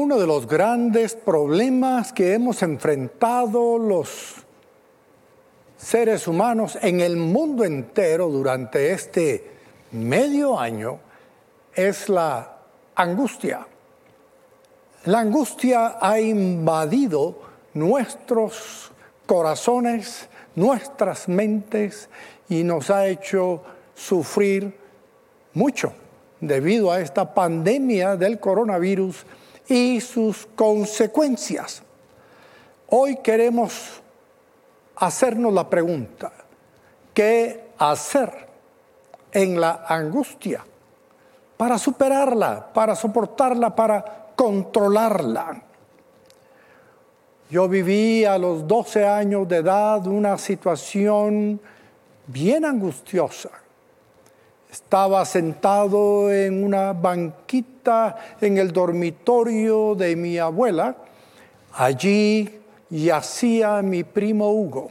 [0.00, 4.36] Uno de los grandes problemas que hemos enfrentado los
[5.76, 9.50] seres humanos en el mundo entero durante este
[9.90, 11.00] medio año
[11.74, 12.58] es la
[12.94, 13.66] angustia.
[15.06, 17.40] La angustia ha invadido
[17.74, 18.92] nuestros
[19.26, 22.08] corazones, nuestras mentes
[22.48, 23.64] y nos ha hecho
[23.96, 24.78] sufrir
[25.54, 25.92] mucho
[26.40, 29.26] debido a esta pandemia del coronavirus
[29.68, 31.82] y sus consecuencias.
[32.88, 34.00] Hoy queremos
[34.96, 36.32] hacernos la pregunta,
[37.12, 38.48] ¿qué hacer
[39.30, 40.64] en la angustia
[41.56, 45.62] para superarla, para soportarla, para controlarla?
[47.50, 51.60] Yo viví a los 12 años de edad una situación
[52.26, 53.50] bien angustiosa
[54.70, 60.96] estaba sentado en una banquita en el dormitorio de mi abuela.
[61.74, 62.60] Allí
[62.90, 64.90] yacía mi primo Hugo.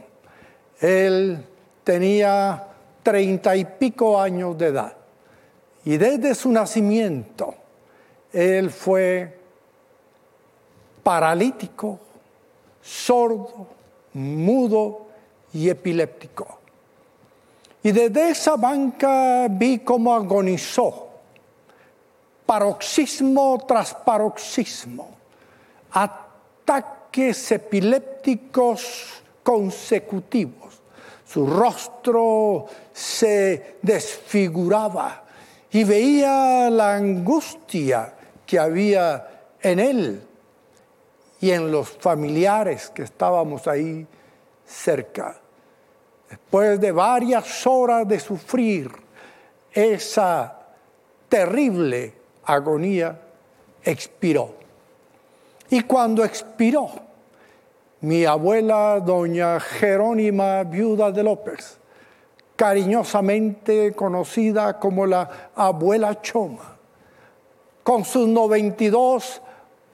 [0.80, 1.44] Él
[1.84, 2.66] tenía
[3.02, 4.92] treinta y pico años de edad.
[5.84, 7.54] Y desde su nacimiento,
[8.32, 9.38] él fue
[11.02, 11.98] paralítico,
[12.82, 13.66] sordo,
[14.12, 15.06] mudo
[15.52, 16.57] y epiléptico.
[17.82, 21.08] Y desde esa banca vi cómo agonizó,
[22.44, 25.08] paroxismo tras paroxismo,
[25.92, 30.80] ataques epilépticos consecutivos.
[31.24, 35.24] Su rostro se desfiguraba
[35.70, 40.22] y veía la angustia que había en él
[41.40, 44.06] y en los familiares que estábamos ahí
[44.66, 45.36] cerca
[46.28, 48.90] después de varias horas de sufrir
[49.72, 50.58] esa
[51.28, 53.20] terrible agonía,
[53.84, 54.54] expiró.
[55.70, 56.90] Y cuando expiró,
[58.00, 61.78] mi abuela, doña Jerónima, viuda de López,
[62.56, 66.76] cariñosamente conocida como la abuela Choma,
[67.82, 69.42] con sus 92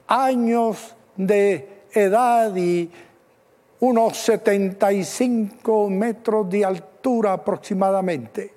[0.07, 2.91] años de edad y
[3.79, 8.53] unos 75 metros de altura aproximadamente,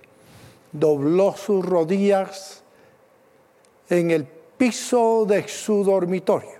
[0.71, 2.63] dobló sus rodillas
[3.89, 6.59] en el piso de su dormitorio,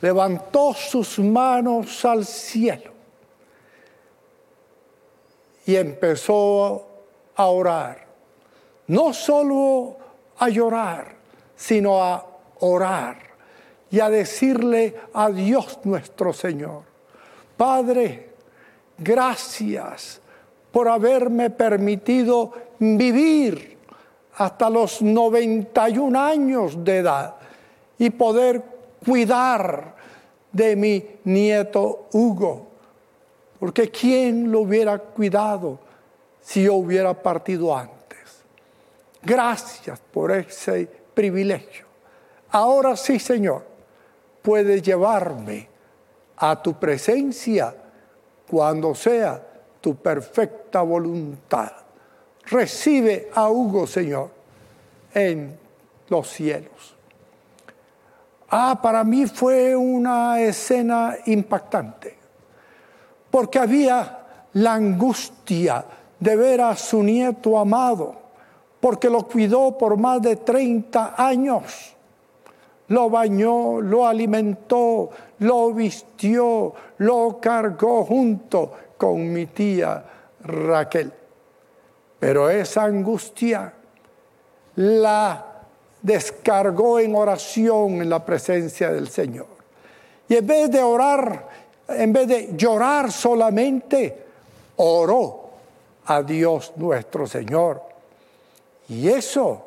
[0.00, 2.92] levantó sus manos al cielo
[5.64, 6.86] y empezó
[7.34, 8.06] a orar,
[8.86, 9.96] no solo
[10.38, 11.16] a llorar,
[11.56, 12.24] sino a
[12.60, 13.18] orar
[13.90, 16.85] y a decirle a Dios nuestro Señor
[17.56, 18.30] Padre,
[18.98, 20.20] gracias
[20.70, 23.78] por haberme permitido vivir
[24.36, 27.36] hasta los 91 años de edad
[27.98, 28.62] y poder
[29.04, 29.94] cuidar
[30.52, 32.66] de mi nieto Hugo.
[33.58, 35.78] Porque ¿quién lo hubiera cuidado
[36.42, 37.96] si yo hubiera partido antes?
[39.22, 41.86] Gracias por ese privilegio.
[42.50, 43.64] Ahora sí, Señor,
[44.42, 45.68] puedes llevarme
[46.36, 47.74] a tu presencia
[48.48, 49.42] cuando sea
[49.80, 51.72] tu perfecta voluntad.
[52.44, 54.30] Recibe a Hugo, Señor,
[55.12, 55.58] en
[56.08, 56.94] los cielos.
[58.48, 62.16] Ah, para mí fue una escena impactante,
[63.30, 65.84] porque había la angustia
[66.18, 68.14] de ver a su nieto amado,
[68.78, 71.95] porque lo cuidó por más de 30 años
[72.88, 75.10] lo bañó, lo alimentó,
[75.40, 80.04] lo vistió, lo cargó junto con mi tía
[80.42, 81.12] Raquel.
[82.18, 83.72] Pero esa angustia
[84.76, 85.44] la
[86.00, 89.46] descargó en oración en la presencia del Señor.
[90.28, 91.48] Y en vez de orar,
[91.88, 94.24] en vez de llorar solamente,
[94.76, 95.50] oró
[96.06, 97.82] a Dios nuestro Señor.
[98.88, 99.65] Y eso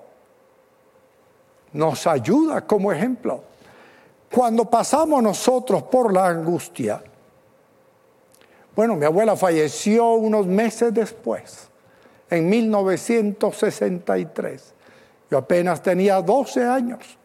[1.74, 3.44] nos ayuda como ejemplo.
[4.34, 7.01] Cuando pasamos nosotros por la angustia,
[8.75, 11.68] bueno, mi abuela falleció unos meses después,
[12.30, 14.75] en 1963.
[15.30, 17.18] Yo apenas tenía 12 años,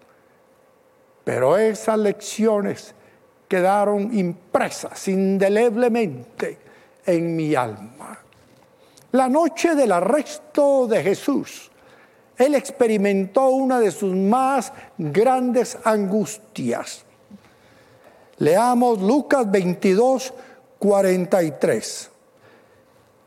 [1.23, 2.93] pero esas lecciones
[3.49, 6.58] quedaron impresas indeleblemente
[7.06, 8.19] en mi alma.
[9.12, 11.70] La noche del arresto de Jesús,
[12.36, 17.04] él experimentó una de sus más grandes angustias.
[18.38, 20.34] Leamos Lucas 22,
[20.78, 22.10] 43.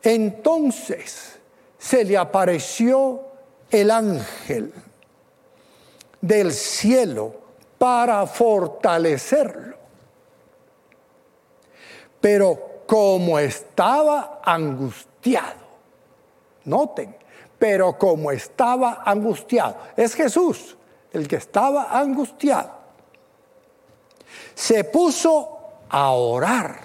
[0.04, 1.40] Entonces
[1.78, 3.22] se le apareció
[3.70, 4.74] el ángel
[6.22, 7.36] del cielo
[7.78, 9.78] para fortalecerlo.
[12.20, 15.60] Pero como estaba angustiado,
[16.66, 17.16] noten,
[17.60, 20.78] pero como estaba angustiado, es Jesús
[21.12, 22.72] el que estaba angustiado,
[24.54, 25.58] se puso
[25.90, 26.80] a orar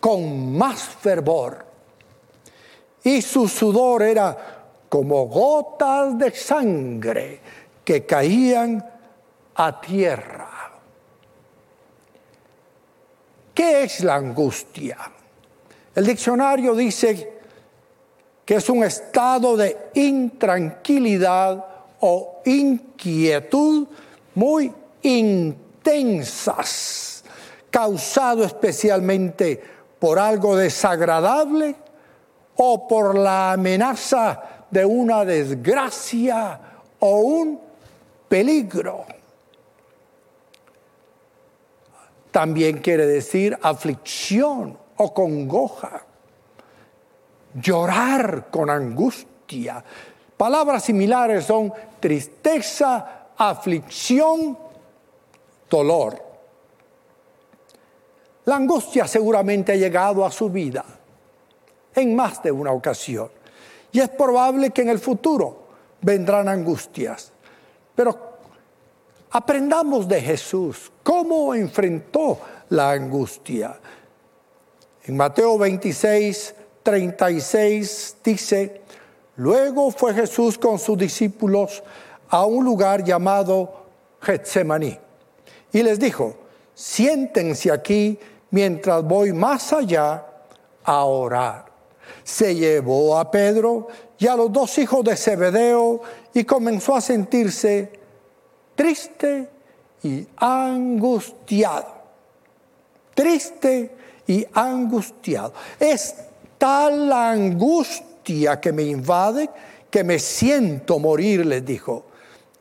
[0.00, 1.64] con más fervor
[3.04, 4.36] y su sudor era
[4.88, 7.40] como gotas de sangre
[7.84, 8.84] que caían
[9.54, 10.48] a tierra.
[13.54, 14.98] ¿Qué es la angustia?
[15.94, 17.41] El diccionario dice
[18.54, 21.64] es un estado de intranquilidad
[22.00, 23.86] o inquietud
[24.34, 24.72] muy
[25.02, 26.42] intensas,
[27.70, 29.62] causado especialmente
[29.98, 31.76] por algo desagradable
[32.56, 36.60] o por la amenaza de una desgracia
[36.98, 37.60] o un
[38.28, 39.04] peligro.
[42.30, 46.06] También quiere decir aflicción o congoja,
[47.54, 49.82] llorar con angustia.
[50.36, 54.58] Palabras similares son tristeza, aflicción,
[55.68, 56.32] dolor.
[58.44, 60.84] La angustia seguramente ha llegado a su vida
[61.94, 63.30] en más de una ocasión.
[63.92, 65.66] Y es probable que en el futuro
[66.00, 67.32] vendrán angustias.
[67.94, 68.32] Pero
[69.30, 72.38] aprendamos de Jesús cómo enfrentó
[72.70, 73.78] la angustia.
[75.04, 78.80] En Mateo 26, 36 dice,
[79.36, 81.82] luego fue Jesús con sus discípulos
[82.28, 83.86] a un lugar llamado
[84.20, 84.98] Getsemaní
[85.72, 86.36] y les dijo,
[86.74, 88.18] siéntense aquí
[88.50, 90.26] mientras voy más allá
[90.84, 91.72] a orar
[92.24, 93.88] se llevó a Pedro
[94.18, 96.00] y a los dos hijos de Zebedeo
[96.32, 97.90] y comenzó a sentirse
[98.74, 99.48] triste
[100.02, 102.02] y angustiado.
[103.14, 103.94] Triste
[104.26, 105.52] y angustiado.
[105.78, 106.14] Es
[106.62, 109.50] tal la angustia que me invade
[109.90, 112.04] que me siento morir, les dijo.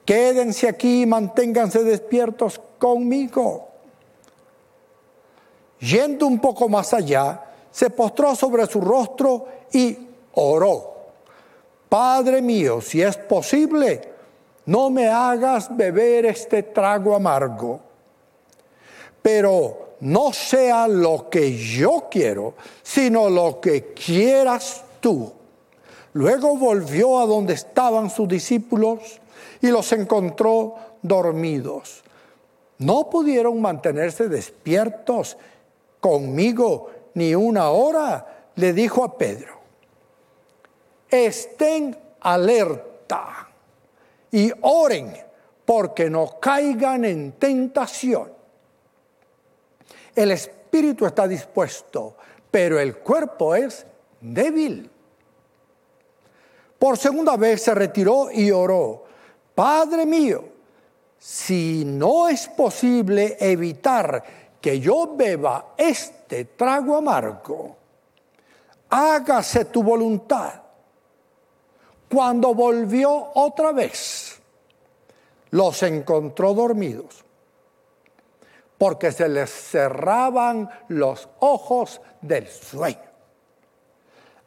[0.03, 3.69] Quédense aquí y manténganse despiertos conmigo.
[5.79, 9.95] Yendo un poco más allá, se postró sobre su rostro y
[10.33, 10.95] oró.
[11.87, 14.01] Padre mío, si es posible,
[14.65, 17.79] no me hagas beber este trago amargo,
[19.21, 25.31] pero no sea lo que yo quiero, sino lo que quieras tú.
[26.13, 29.21] Luego volvió a donde estaban sus discípulos
[29.61, 32.03] y los encontró dormidos.
[32.79, 35.37] No pudieron mantenerse despiertos
[35.99, 39.53] conmigo ni una hora, le dijo a Pedro,
[41.09, 43.49] estén alerta
[44.31, 45.13] y oren
[45.63, 48.40] porque no caigan en tentación.
[50.15, 52.15] El espíritu está dispuesto,
[52.49, 53.85] pero el cuerpo es
[54.19, 54.89] débil.
[56.77, 59.05] Por segunda vez se retiró y oró,
[59.53, 60.43] Padre mío,
[61.19, 64.23] si no es posible evitar
[64.59, 67.75] que yo beba este trago amargo,
[68.89, 70.53] hágase tu voluntad.
[72.11, 74.39] Cuando volvió otra vez,
[75.51, 77.23] los encontró dormidos,
[78.81, 82.97] porque se les cerraban los ojos del sueño.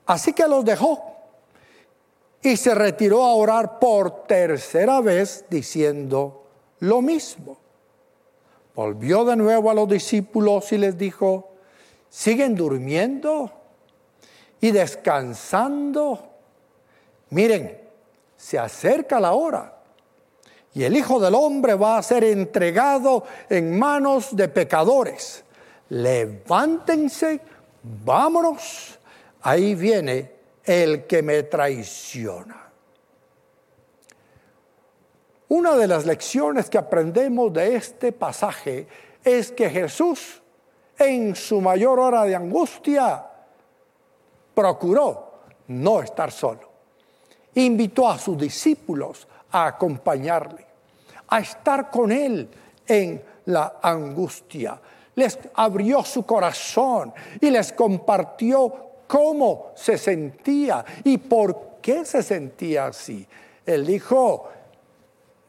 [0.07, 1.14] Así que los dejó
[2.43, 6.49] y se retiró a orar por tercera vez diciendo
[6.81, 7.59] lo mismo.
[8.75, 11.53] Volvió de nuevo a los discípulos y les dijo,
[12.09, 13.53] ¿siguen durmiendo
[14.61, 16.31] y descansando?
[17.31, 17.81] Miren,
[18.37, 19.74] se acerca la hora
[20.75, 25.45] y el Hijo del Hombre va a ser entregado en manos de pecadores.
[25.90, 27.40] Levántense,
[28.04, 28.99] vámonos.
[29.43, 30.33] Ahí viene
[30.64, 32.73] el que me traiciona.
[35.49, 38.88] Una de las lecciones que aprendemos de este pasaje
[39.23, 40.43] es que Jesús,
[40.99, 43.25] en su mayor hora de angustia,
[44.52, 46.69] procuró no estar solo.
[47.54, 50.67] Invitó a sus discípulos a acompañarle,
[51.29, 52.49] a estar con él
[52.89, 54.81] en la angustia.
[55.15, 58.75] Les abrió su corazón y les compartió
[59.07, 63.25] cómo se sentía y por qué se sentía así.
[63.65, 64.49] Él dijo,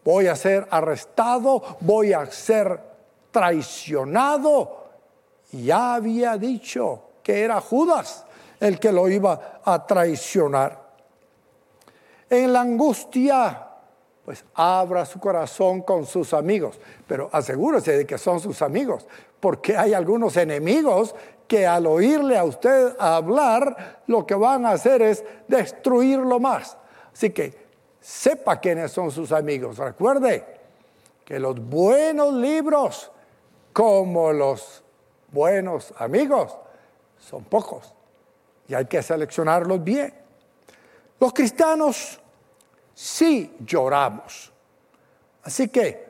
[0.04, 2.80] voy a ser arrestado, voy a ser
[3.32, 4.86] traicionado.
[5.52, 8.24] Ya había dicho que era Judas
[8.60, 10.86] el que lo iba a traicionar.
[12.30, 13.65] En la angustia
[14.26, 19.06] pues abra su corazón con sus amigos, pero asegúrese de que son sus amigos,
[19.40, 21.14] porque hay algunos enemigos
[21.48, 26.76] que al oírle a usted hablar, lo que van a hacer es destruirlo más.
[27.14, 27.56] Así que
[28.02, 29.78] sepa quiénes son sus amigos.
[29.78, 30.44] Recuerde
[31.24, 33.12] que los buenos libros,
[33.74, 34.84] como los
[35.32, 36.58] buenos amigos,
[37.20, 37.94] son pocos
[38.68, 40.12] y hay que seleccionarlos bien.
[41.20, 42.20] Los cristianos
[42.96, 44.52] sí lloramos.
[45.44, 46.08] Así que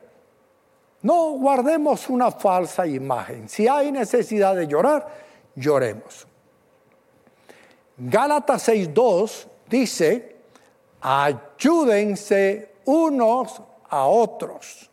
[1.02, 3.48] no guardemos una falsa imagen.
[3.50, 5.06] Si hay necesidad de llorar,
[5.54, 6.26] lloremos.
[7.98, 10.36] Gálatas 6.2 dice,
[11.00, 14.90] ayúdense unos a otros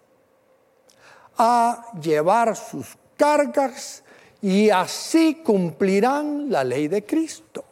[1.37, 4.03] a llevar sus cargas
[4.41, 7.63] y así cumplirán la ley de Cristo.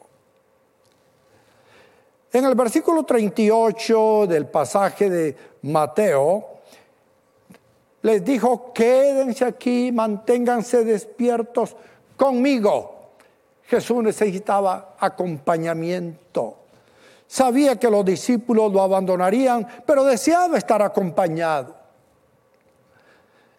[2.34, 6.48] En el versículo 38 del pasaje de Mateo,
[8.04, 11.76] les dijo, quédense aquí, manténganse despiertos
[12.16, 13.10] conmigo.
[13.64, 16.56] Jesús necesitaba acompañamiento.
[17.28, 21.76] Sabía que los discípulos lo abandonarían, pero deseaba estar acompañado.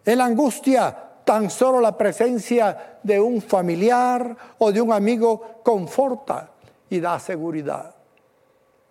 [0.04, 6.50] En la angustia, tan solo la presencia de un familiar o de un amigo conforta
[6.90, 8.01] y da seguridad.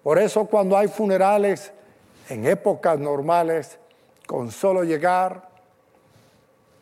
[0.03, 1.71] Por eso cuando hay funerales
[2.29, 3.77] en épocas normales,
[4.25, 5.49] con solo llegar,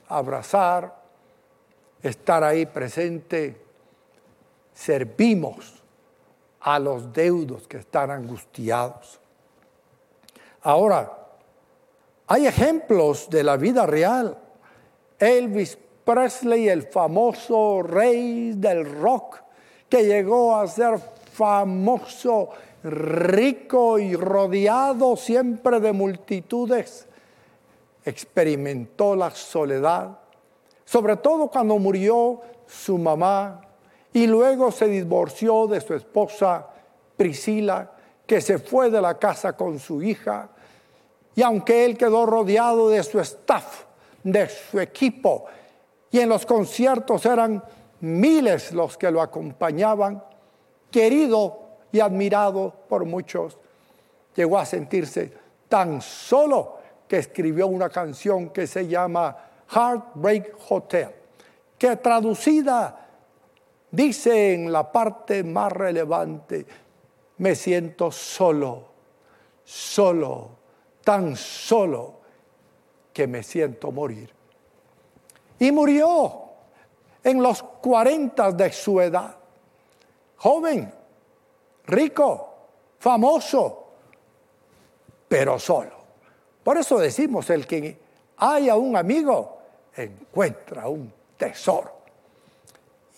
[0.07, 0.95] abrazar,
[2.01, 3.59] estar ahí presente,
[4.73, 5.81] servimos
[6.61, 9.19] a los deudos que están angustiados.
[10.61, 11.19] Ahora,
[12.27, 14.37] hay ejemplos de la vida real.
[15.17, 19.41] Elvis Presley, el famoso rey del rock,
[19.89, 20.99] que llegó a ser
[21.33, 22.49] famoso,
[22.83, 27.07] rico y rodeado siempre de multitudes,
[28.05, 30.17] experimentó la soledad,
[30.85, 33.61] sobre todo cuando murió su mamá
[34.13, 36.67] y luego se divorció de su esposa
[37.15, 37.91] Priscila,
[38.25, 40.49] que se fue de la casa con su hija
[41.35, 43.85] y aunque él quedó rodeado de su staff,
[44.23, 45.45] de su equipo,
[46.11, 47.63] y en los conciertos eran
[48.01, 50.23] miles los que lo acompañaban,
[50.91, 53.57] querido y admirado por muchos,
[54.35, 55.33] llegó a sentirse
[55.67, 56.77] tan solo
[57.07, 59.35] que escribió una canción que se llama
[59.69, 61.09] Heartbreak Hotel,
[61.77, 63.07] que traducida
[63.91, 66.65] dice en la parte más relevante,
[67.37, 68.85] me siento solo,
[69.63, 70.59] solo
[71.03, 72.19] tan solo
[73.11, 74.31] que me siento morir.
[75.57, 76.43] Y murió
[77.23, 79.35] en los 40 de su edad,
[80.37, 80.93] joven,
[81.89, 82.53] rico,
[82.99, 83.87] famoso,
[85.27, 85.99] pero solo.
[86.63, 87.97] Por eso decimos, el que
[88.37, 89.57] haya un amigo,
[89.95, 91.99] encuentra un tesoro.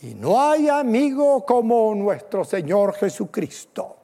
[0.01, 3.97] Y no hay amigo como nuestro Señor Jesucristo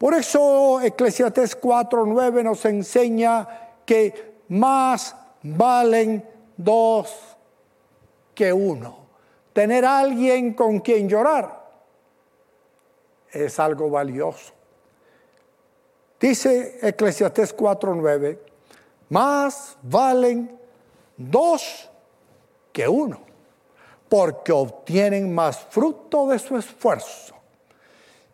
[0.00, 3.46] por eso Eclesiastés 4:9 nos enseña
[3.84, 6.24] que más valen
[6.56, 7.14] dos
[8.34, 8.96] que uno.
[9.52, 11.59] Tener alguien con quien llorar
[13.32, 14.52] es algo valioso.
[16.20, 18.38] Dice Eclesiastés 4:9,
[19.08, 20.58] más valen
[21.16, 21.90] dos
[22.72, 23.20] que uno,
[24.08, 27.34] porque obtienen más fruto de su esfuerzo.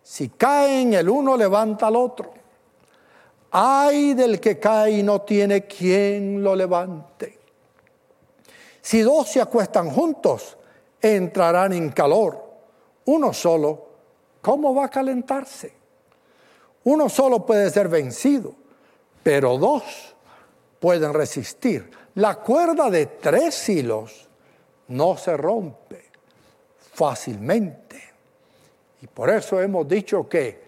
[0.02, 2.32] Si caen, el uno levanta al otro.
[3.50, 7.38] Ay del que cae y no tiene quien lo levante.
[8.80, 10.56] Si dos se acuestan juntos,
[11.00, 12.44] entrarán en calor.
[13.06, 13.85] Uno solo,
[14.40, 15.72] ¿cómo va a calentarse?
[16.84, 18.54] Uno solo puede ser vencido,
[19.22, 20.14] pero dos
[20.78, 21.90] pueden resistir.
[22.14, 24.28] La cuerda de tres hilos
[24.88, 26.04] no se rompe
[26.92, 28.02] fácilmente.
[29.02, 30.64] Y por eso hemos dicho que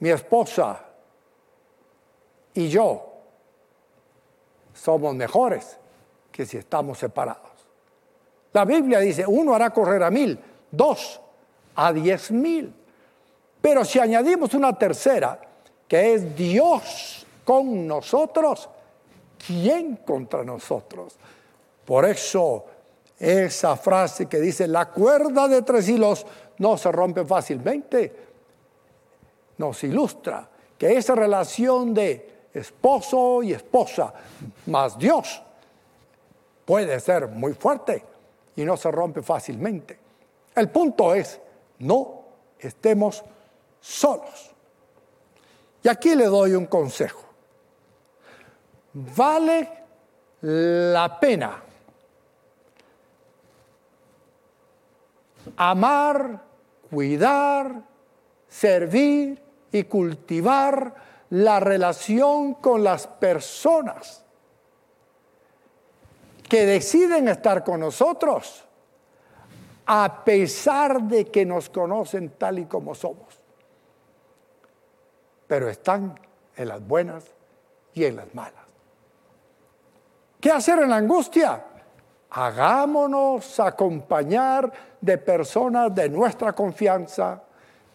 [0.00, 0.84] mi esposa
[2.54, 3.12] y yo
[4.72, 5.76] somos mejores
[6.32, 7.52] que si estamos separados.
[8.52, 10.38] La Biblia dice, uno hará correr a mil,
[10.70, 11.20] dos
[11.74, 12.72] a diez mil.
[13.60, 15.40] Pero si añadimos una tercera,
[15.88, 18.68] que es Dios con nosotros,
[19.46, 21.16] ¿quién contra nosotros?
[21.84, 22.66] Por eso
[23.18, 26.26] esa frase que dice, la cuerda de tres hilos
[26.58, 28.16] no se rompe fácilmente,
[29.58, 34.12] nos ilustra que esa relación de esposo y esposa
[34.66, 35.42] más Dios
[36.64, 38.04] puede ser muy fuerte
[38.56, 39.98] y no se rompe fácilmente.
[40.54, 41.40] El punto es,
[41.84, 42.24] no
[42.58, 43.22] estemos
[43.80, 44.50] solos.
[45.82, 47.22] Y aquí le doy un consejo.
[48.92, 49.68] Vale
[50.40, 51.62] la pena
[55.56, 56.42] amar,
[56.90, 57.82] cuidar,
[58.48, 60.94] servir y cultivar
[61.30, 64.24] la relación con las personas
[66.48, 68.64] que deciden estar con nosotros
[69.86, 73.40] a pesar de que nos conocen tal y como somos.
[75.46, 76.18] Pero están
[76.56, 77.24] en las buenas
[77.92, 78.64] y en las malas.
[80.40, 81.64] ¿Qué hacer en la angustia?
[82.30, 87.42] Hagámonos acompañar de personas de nuestra confianza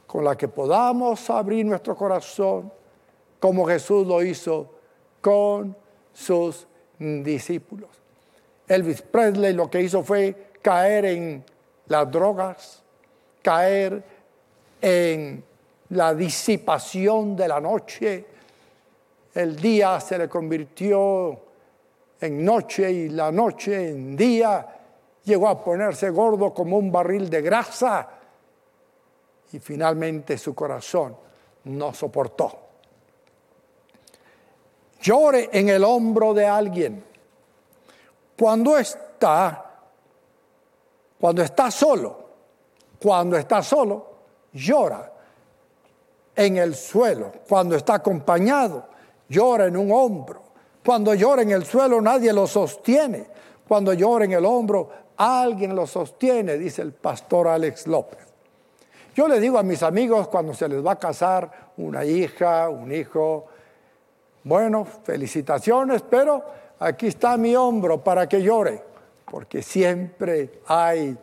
[0.07, 2.71] con las que podamos abrir nuestro corazón
[3.39, 4.73] como Jesús lo hizo
[5.21, 5.75] con
[6.13, 6.67] sus
[6.97, 7.89] discípulos.
[8.67, 11.45] Elvis Presley lo que hizo fue caer en
[11.89, 12.81] las drogas,
[13.41, 14.03] caer
[14.81, 15.43] en
[15.89, 18.25] la disipación de la noche.
[19.33, 21.39] El día se le convirtió
[22.21, 24.65] en noche y la noche en día.
[25.23, 28.09] Llegó a ponerse gordo como un barril de grasa
[29.51, 31.15] y finalmente su corazón
[31.65, 32.69] no soportó
[35.01, 37.03] llore en el hombro de alguien.
[38.37, 39.68] Cuando está,
[41.19, 42.29] cuando está solo,
[43.01, 44.07] cuando está solo,
[44.53, 45.11] llora
[46.35, 47.31] en el suelo.
[47.47, 48.85] Cuando está acompañado,
[49.27, 50.41] llora en un hombro.
[50.85, 53.27] Cuando llora en el suelo, nadie lo sostiene.
[53.67, 58.19] Cuando llora en el hombro, alguien lo sostiene, dice el pastor Alex López.
[59.13, 62.91] Yo le digo a mis amigos cuando se les va a casar una hija, un
[62.91, 63.47] hijo,
[64.45, 66.43] bueno, felicitaciones, pero
[66.79, 68.81] aquí está mi hombro para que llore,
[69.29, 71.15] porque siempre hay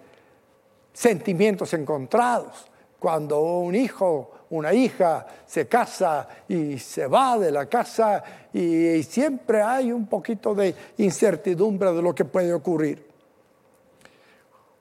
[0.92, 2.66] sentimientos encontrados.
[2.98, 8.22] Cuando un hijo, una hija se casa y se va de la casa
[8.52, 13.06] y, siempre hay un poquito de incertidumbre de lo que puede ocurrir.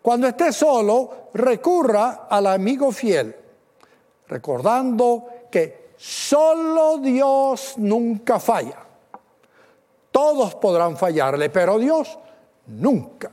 [0.01, 3.35] Cuando esté solo, recurra al amigo fiel,
[4.27, 8.77] recordando que Solo Dios nunca falla.
[10.11, 12.18] Todos podrán fallarle, pero Dios
[12.68, 13.32] nunca.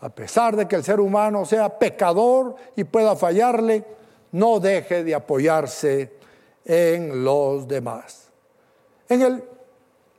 [0.00, 3.84] A pesar de que el ser humano sea pecador y pueda fallarle,
[4.32, 6.12] no deje de apoyarse
[6.64, 8.28] en los demás.
[9.08, 9.44] En el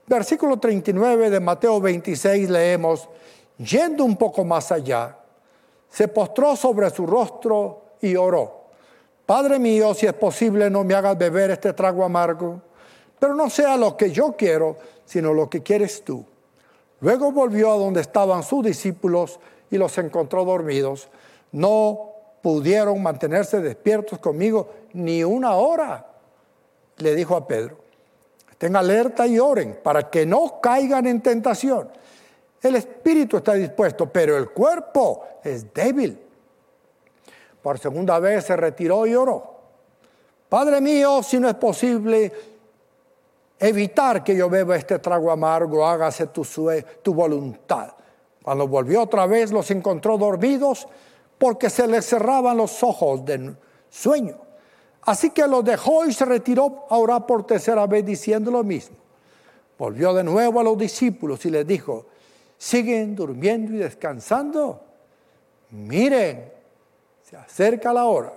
[0.08, 3.08] versículo 39 de Mateo 26 leemos,
[3.58, 5.17] yendo un poco más allá,
[5.89, 8.65] se postró sobre su rostro y oró.
[9.26, 12.62] Padre mío, si es posible, no me hagas beber este trago amargo,
[13.20, 16.26] pero no sea lo que yo quiero, sino lo que quieres tú.
[16.99, 21.10] Luego volvió a donde estaban sus discípulos y los encontró dormidos.
[21.51, 26.07] No pudieron mantenerse despiertos conmigo ni una hora,
[26.97, 27.77] le dijo a Pedro.
[28.49, 31.89] Estén alerta y oren para que no caigan en tentación.
[32.62, 36.19] El espíritu está dispuesto, pero el cuerpo es débil.
[37.62, 39.57] Por segunda vez se retiró y oró.
[40.49, 42.31] Padre mío, si no es posible
[43.60, 47.93] evitar que yo beba este trago amargo, hágase tu, voluntad.
[48.43, 50.88] Cuando volvió otra vez los encontró dormidos
[51.38, 53.56] porque se les cerraban los ojos de
[53.89, 54.38] sueño.
[55.02, 58.98] Así que los dejó y se retiró a orar por tercera vez diciendo lo mismo.
[59.78, 62.08] Volvió de nuevo a los discípulos y les dijo,
[62.58, 64.82] ¿siguen durmiendo y descansando?
[65.70, 66.52] Miren,
[67.24, 68.34] se acerca la hora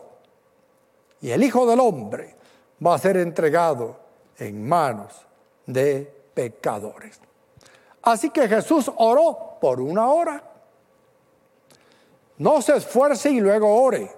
[1.21, 2.35] y el Hijo del Hombre
[2.85, 4.00] va a ser entregado
[4.41, 5.27] en manos
[5.67, 7.21] de pecadores.
[8.03, 10.43] Así que Jesús oró por una hora.
[12.39, 14.11] No se esfuerce y luego ore.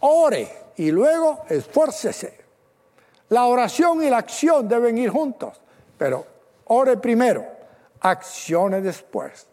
[0.00, 2.38] Ore y luego esfuércese.
[3.30, 5.60] La oración y la acción deben ir juntos,
[5.98, 6.24] pero
[6.66, 7.44] ore primero,
[8.00, 9.46] accione después.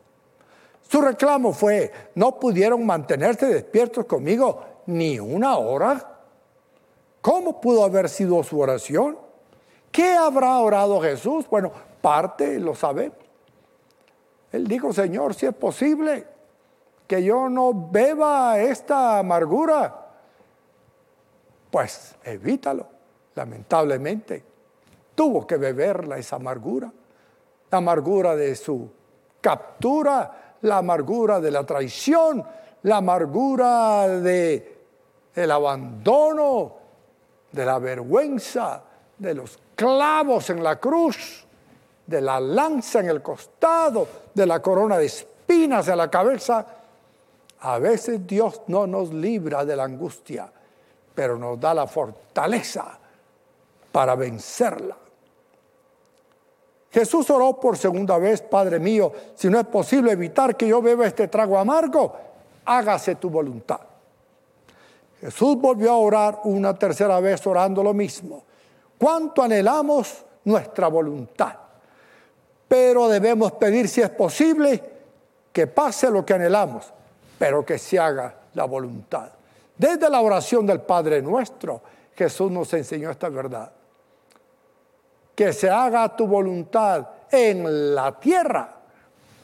[0.88, 6.15] Su reclamo fue, no pudieron mantenerse despiertos conmigo ni una hora.
[7.26, 9.18] ¿Cómo pudo haber sido su oración?
[9.92, 11.50] ¿Qué habrá orado Jesús?
[11.50, 13.18] Bueno, parte lo sabemos.
[14.52, 16.28] Él dijo, Señor, si es posible
[17.08, 20.06] que yo no beba esta amargura,
[21.72, 22.86] pues evítalo,
[23.34, 24.44] lamentablemente.
[25.16, 26.94] Tuvo que beberla esa amargura,
[27.72, 28.88] la amargura de su
[29.42, 32.46] captura, la amargura de la traición,
[32.84, 34.78] la amargura de
[35.34, 36.85] el abandono,
[37.56, 38.84] de la vergüenza,
[39.18, 41.46] de los clavos en la cruz,
[42.06, 46.66] de la lanza en el costado, de la corona de espinas en la cabeza.
[47.62, 50.52] A veces Dios no nos libra de la angustia,
[51.16, 53.00] pero nos da la fortaleza
[53.92, 54.98] para vencerla.
[56.92, 61.08] Jesús oró por segunda vez, Padre mío, si no es posible evitar que yo beba
[61.08, 62.14] este trago amargo,
[62.66, 63.95] hágase tu voluntad.
[65.26, 68.44] Jesús volvió a orar una tercera vez orando lo mismo.
[68.96, 71.56] ¿Cuánto anhelamos nuestra voluntad?
[72.68, 74.84] Pero debemos pedir si es posible
[75.52, 76.94] que pase lo que anhelamos,
[77.40, 79.32] pero que se haga la voluntad.
[79.76, 81.82] Desde la oración del Padre nuestro,
[82.16, 83.72] Jesús nos enseñó esta verdad
[85.34, 88.76] que se haga tu voluntad en la tierra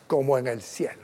[0.05, 1.00] como en el cielo.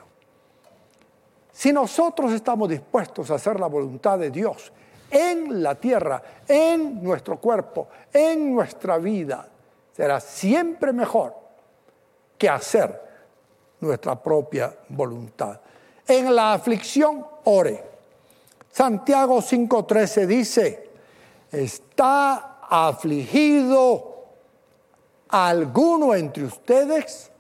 [1.58, 4.72] Si nosotros estamos dispuestos a hacer la voluntad de Dios
[5.10, 9.50] en la tierra, en nuestro cuerpo, en nuestra vida,
[9.91, 11.34] será siempre mejor
[12.38, 13.02] que hacer
[13.80, 15.60] nuestra propia voluntad.
[16.08, 17.84] En la aflicción, ore.
[18.70, 20.89] Santiago 5:13 dice,
[21.52, 24.26] está afligido
[25.30, 27.32] alguno entre ustedes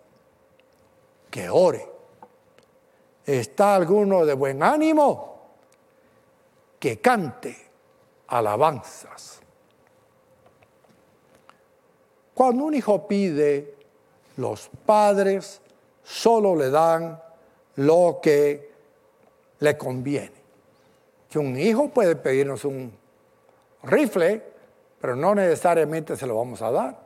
[1.29, 1.96] que ore.
[3.27, 5.41] ¿Está alguno de buen ánimo?
[6.79, 7.57] Que cante
[8.27, 9.41] alabanzas.
[12.33, 13.75] Cuando un hijo pide,
[14.37, 15.59] los padres
[16.05, 17.21] solo le dan
[17.75, 18.71] lo que
[19.59, 20.31] le conviene.
[21.29, 22.93] Que un hijo puede pedirnos un
[23.83, 24.41] rifle,
[25.01, 26.97] pero no necesariamente se lo vamos a dar.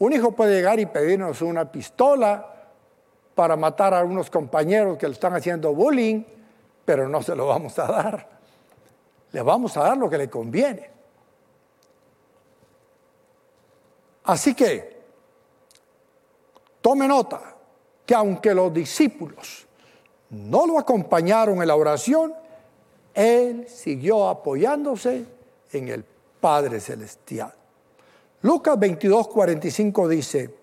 [0.00, 2.55] Un hijo puede llegar y pedirnos una pistola
[3.36, 6.24] para matar a algunos compañeros que le están haciendo bullying,
[6.86, 8.28] pero no se lo vamos a dar.
[9.30, 10.90] Le vamos a dar lo que le conviene.
[14.24, 14.96] Así que,
[16.80, 17.54] tome nota
[18.06, 19.66] que aunque los discípulos
[20.30, 22.32] no lo acompañaron en la oración,
[23.12, 25.26] él siguió apoyándose
[25.72, 26.06] en el
[26.40, 27.52] Padre Celestial.
[28.40, 30.54] Lucas 22, 45 dice,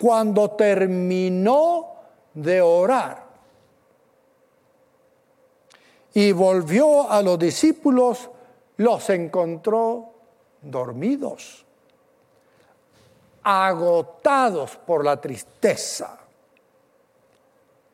[0.00, 1.91] cuando terminó
[2.34, 3.32] de orar
[6.14, 8.28] y volvió a los discípulos,
[8.76, 10.12] los encontró
[10.60, 11.64] dormidos,
[13.42, 16.18] agotados por la tristeza.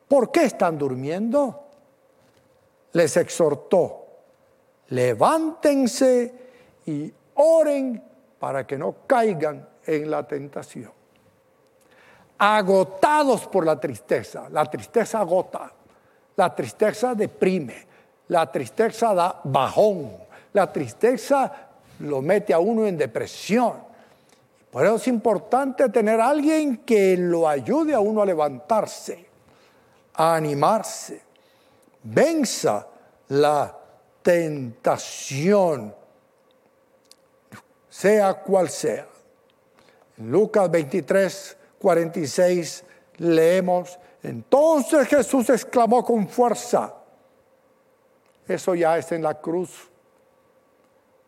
[0.07, 1.63] ¿Por qué están durmiendo?
[2.93, 4.07] Les exhortó,
[4.89, 6.33] levántense
[6.85, 8.03] y oren
[8.39, 10.98] para que no caigan en la tentación.
[12.39, 14.47] Agotados por la tristeza.
[14.49, 15.71] La tristeza agota.
[16.35, 17.87] La tristeza deprime.
[18.29, 20.17] La tristeza da bajón.
[20.53, 21.51] La tristeza
[21.99, 23.73] lo mete a uno en depresión.
[24.71, 29.25] Por eso es importante tener a alguien que lo ayude a uno a levantarse,
[30.13, 31.21] a animarse.
[32.03, 32.87] Venza
[33.27, 33.75] la
[34.21, 35.99] tentación
[37.99, 39.07] sea cual sea.
[40.17, 42.83] Lucas 23, 46
[43.17, 46.93] leemos, entonces Jesús exclamó con fuerza,
[48.47, 49.89] eso ya es en la cruz,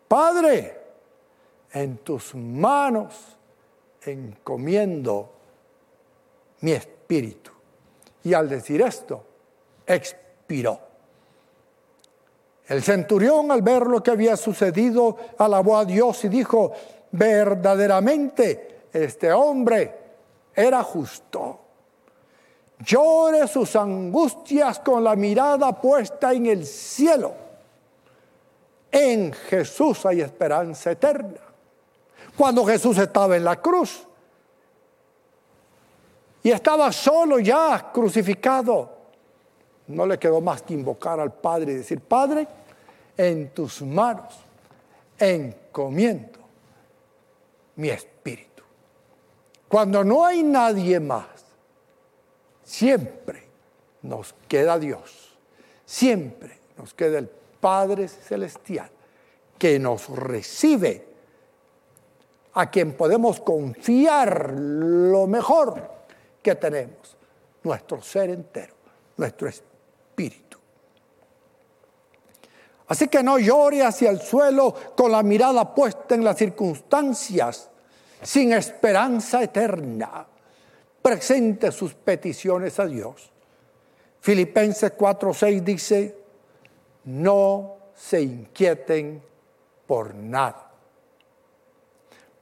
[0.07, 0.77] Padre,
[1.71, 3.37] en tus manos
[4.03, 5.31] encomiendo
[6.61, 7.51] mi espíritu.
[8.23, 9.23] Y al decir esto,
[9.85, 10.79] expiró.
[12.67, 16.71] El centurión al ver lo que había sucedido alabó a Dios y dijo,
[17.11, 20.00] verdaderamente este hombre
[20.55, 21.59] era justo.
[22.79, 27.33] Llore sus angustias con la mirada puesta en el cielo.
[28.91, 31.39] En Jesús hay esperanza eterna.
[32.35, 34.07] Cuando Jesús estaba en la cruz
[36.43, 38.89] y estaba solo ya crucificado,
[39.87, 42.47] no le quedó más que invocar al Padre y decir, Padre,
[43.15, 44.33] en tus manos
[45.19, 46.39] encomiendo
[47.75, 48.50] mi espíritu.
[49.71, 51.45] Cuando no hay nadie más,
[52.61, 53.47] siempre
[54.01, 55.37] nos queda Dios,
[55.85, 58.91] siempre nos queda el Padre Celestial
[59.57, 61.07] que nos recibe,
[62.53, 65.89] a quien podemos confiar lo mejor
[66.43, 67.15] que tenemos,
[67.63, 68.73] nuestro ser entero,
[69.15, 70.57] nuestro espíritu.
[72.89, 77.70] Así que no llore hacia el suelo con la mirada puesta en las circunstancias,
[78.21, 80.25] sin esperanza eterna.
[81.01, 83.31] Presente sus peticiones a Dios.
[84.21, 86.15] Filipenses 4:6 dice,
[87.05, 89.21] no se inquieten
[89.87, 90.69] por nada.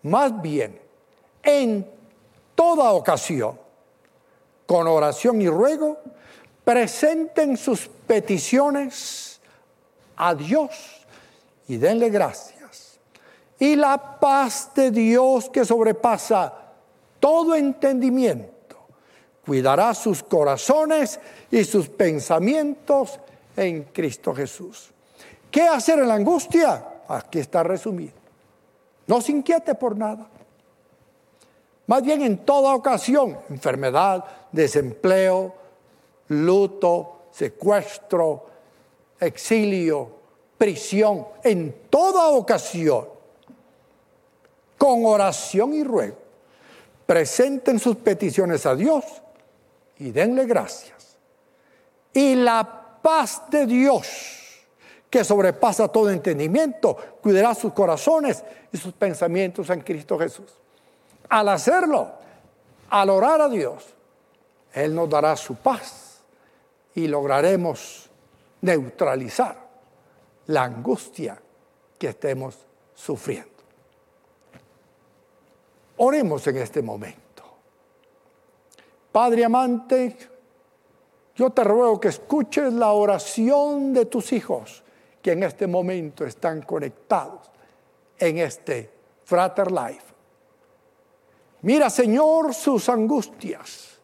[0.03, 0.79] Más bien,
[1.41, 1.89] en
[2.55, 3.57] toda ocasión,
[4.65, 5.97] con oración y ruego,
[6.63, 9.41] presenten sus peticiones
[10.17, 11.05] a Dios
[11.67, 12.58] y denle gracias.
[13.59, 16.53] Y la paz de Dios que sobrepasa
[17.19, 18.77] todo entendimiento,
[19.45, 21.19] cuidará sus corazones
[21.51, 23.19] y sus pensamientos
[23.57, 24.91] en Cristo Jesús.
[25.51, 26.85] ¿Qué hacer en la angustia?
[27.07, 28.13] Aquí está resumido.
[29.07, 30.27] No se inquiete por nada.
[31.87, 35.53] Más bien en toda ocasión, enfermedad, desempleo,
[36.27, 38.45] luto, secuestro,
[39.19, 40.11] exilio,
[40.57, 43.07] prisión, en toda ocasión,
[44.79, 46.15] con oración y ruego,
[47.05, 49.03] presenten sus peticiones a Dios
[49.97, 51.17] y denle gracias.
[52.13, 54.07] Y la paz de Dios,
[55.09, 60.51] que sobrepasa todo entendimiento, cuidará sus corazones y sus pensamientos en Cristo Jesús.
[61.27, 62.11] Al hacerlo,
[62.89, 63.83] al orar a Dios,
[64.73, 66.21] Él nos dará su paz
[66.95, 68.09] y lograremos
[68.61, 69.57] neutralizar
[70.47, 71.37] la angustia
[71.97, 72.57] que estemos
[72.95, 73.58] sufriendo.
[76.01, 77.43] Oremos en este momento.
[79.11, 80.17] Padre amante,
[81.35, 84.83] yo te ruego que escuches la oración de tus hijos
[85.21, 87.51] que en este momento están conectados
[88.17, 88.89] en este
[89.25, 90.13] Frater Life.
[91.61, 93.98] Mira, Señor, sus angustias.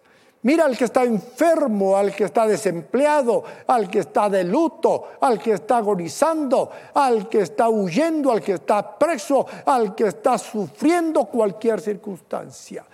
[0.46, 5.40] Mira al que está enfermo, al que está desempleado, al que está de luto, al
[5.40, 11.26] que está agonizando, al que está huyendo, al que está preso, al que está sufriendo
[11.26, 12.86] cualquier circunstancia.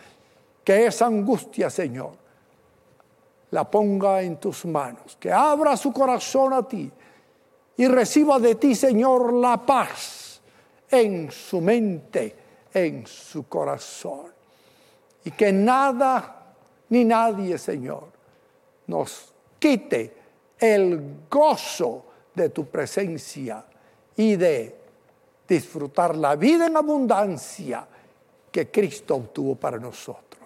[0.64, 2.12] Que esa angustia, Señor,
[3.50, 6.90] la ponga en tus manos, que abra su corazón a ti
[7.76, 10.40] y reciba de ti, Señor, la paz
[10.90, 12.34] en su mente,
[12.74, 14.28] en su corazón.
[15.26, 16.38] Y que nada
[16.92, 18.04] ni nadie, Señor,
[18.88, 20.14] nos quite
[20.60, 23.66] el gozo de tu presencia
[24.16, 24.76] y de
[25.48, 27.88] disfrutar la vida en abundancia
[28.52, 30.42] que Cristo obtuvo para nosotros.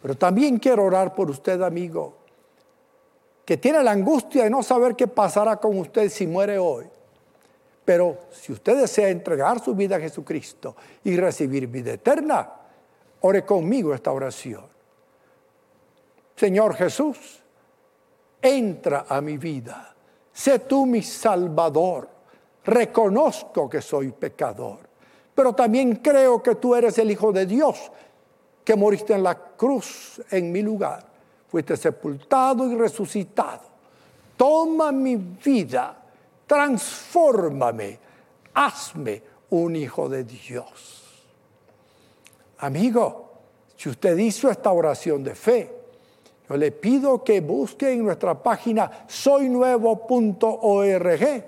[0.00, 2.16] Pero también quiero orar por usted, amigo,
[3.44, 6.86] que tiene la angustia de no saber qué pasará con usted si muere hoy.
[7.84, 10.74] Pero si usted desea entregar su vida a Jesucristo
[11.04, 12.63] y recibir vida eterna,
[13.26, 14.64] Ore conmigo esta oración.
[16.36, 17.42] Señor Jesús,
[18.42, 19.94] entra a mi vida.
[20.30, 22.06] Sé tú mi salvador.
[22.64, 24.80] Reconozco que soy pecador.
[25.34, 27.90] Pero también creo que tú eres el Hijo de Dios,
[28.62, 31.06] que moriste en la cruz en mi lugar.
[31.48, 33.62] Fuiste sepultado y resucitado.
[34.36, 35.96] Toma mi vida,
[36.46, 37.98] transfórmame,
[38.52, 41.03] hazme un hijo de Dios.
[42.64, 43.28] Amigo,
[43.76, 45.70] si usted hizo esta oración de fe,
[46.48, 51.44] yo le pido que busque en nuestra página soynuevo.org,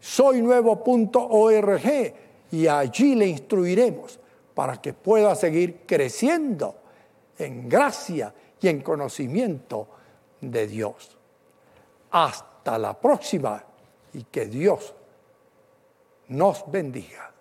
[0.00, 2.14] soynuevo.org,
[2.52, 4.18] y allí le instruiremos
[4.54, 6.74] para que pueda seguir creciendo
[7.36, 8.32] en gracia
[8.62, 9.88] y en conocimiento
[10.40, 11.18] de Dios.
[12.12, 13.62] Hasta la próxima
[14.14, 14.94] y que Dios
[16.28, 17.33] nos bendiga.